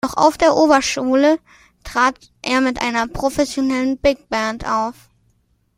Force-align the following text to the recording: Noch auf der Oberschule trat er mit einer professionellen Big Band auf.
Noch 0.03 0.17
auf 0.17 0.35
der 0.35 0.55
Oberschule 0.55 1.37
trat 1.83 2.15
er 2.41 2.59
mit 2.61 2.81
einer 2.81 3.07
professionellen 3.07 3.99
Big 3.99 4.29
Band 4.29 4.67
auf. 4.67 4.95